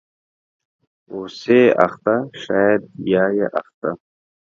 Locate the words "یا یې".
3.11-3.47